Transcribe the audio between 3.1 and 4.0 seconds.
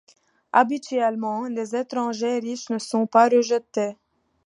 rejetés.